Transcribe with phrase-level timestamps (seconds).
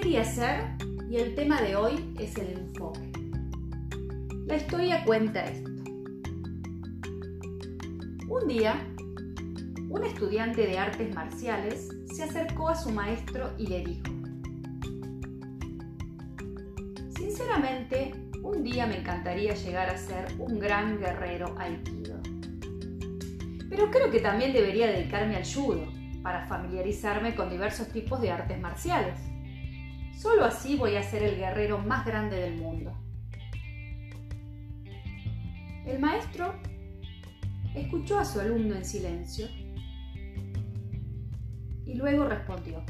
[0.00, 0.62] quería hacer
[1.10, 3.12] y el tema de hoy es el enfoque.
[4.46, 5.70] La historia cuenta esto.
[8.26, 8.82] Un día,
[9.90, 14.04] un estudiante de artes marciales se acercó a su maestro y le dijo,
[17.14, 22.18] Sinceramente, un día me encantaría llegar a ser un gran guerrero aikido.
[23.68, 25.86] Pero creo que también debería dedicarme al judo
[26.22, 29.30] para familiarizarme con diversos tipos de artes marciales.
[30.20, 32.92] Solo así voy a ser el guerrero más grande del mundo.
[35.86, 36.52] El maestro
[37.74, 39.48] escuchó a su alumno en silencio
[41.86, 42.84] y luego respondió.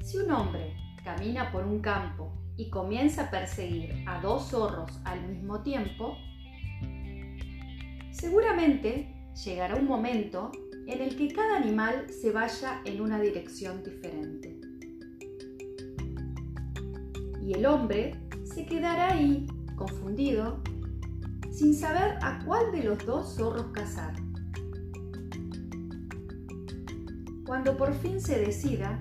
[0.00, 5.26] Si un hombre camina por un campo y comienza a perseguir a dos zorros al
[5.26, 6.16] mismo tiempo,
[8.12, 9.12] seguramente
[9.44, 10.52] llegará un momento
[10.86, 14.60] en el que cada animal se vaya en una dirección diferente.
[17.40, 20.60] Y el hombre se quedará ahí, confundido,
[21.50, 24.14] sin saber a cuál de los dos zorros cazar.
[27.44, 29.00] Cuando por fin se decida,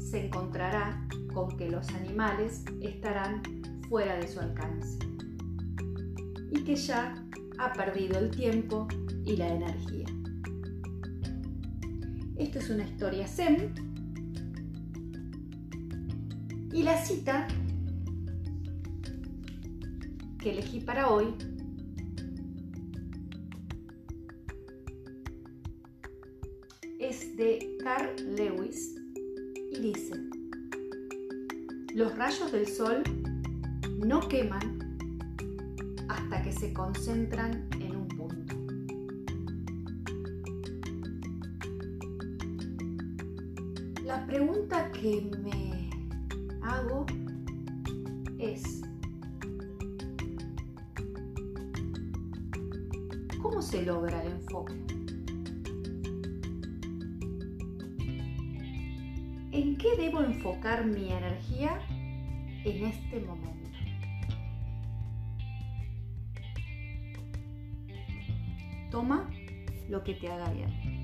[0.00, 3.42] se encontrará con que los animales estarán
[3.88, 4.98] fuera de su alcance
[6.50, 7.14] y que ya
[7.58, 8.88] ha perdido el tiempo
[9.24, 10.13] y la energía.
[12.36, 13.72] Esto es una historia zen.
[16.72, 17.46] Y la cita
[20.40, 21.26] que elegí para hoy
[26.98, 28.96] es de Carl Lewis
[29.72, 30.14] y dice,
[31.94, 33.02] los rayos del sol
[34.04, 34.96] no queman
[36.08, 37.83] hasta que se concentran en
[44.04, 45.88] La pregunta que me
[46.62, 47.06] hago
[48.38, 48.82] es,
[53.40, 54.74] ¿cómo se logra el enfoque?
[59.52, 61.80] ¿En qué debo enfocar mi energía
[62.62, 63.70] en este momento?
[68.90, 69.30] Toma
[69.88, 70.94] lo que te haga bien.